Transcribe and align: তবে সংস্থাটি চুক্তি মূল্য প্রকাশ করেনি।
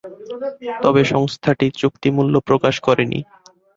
তবে 0.83 1.01
সংস্থাটি 1.05 1.67
চুক্তি 1.81 2.09
মূল্য 2.11 2.35
প্রকাশ 2.47 2.75
করেনি। 2.79 3.19